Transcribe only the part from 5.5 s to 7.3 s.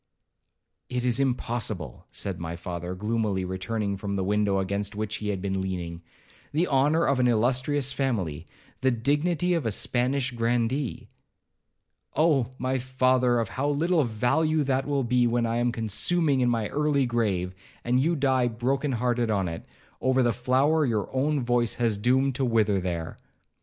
leaning; 'the honour of an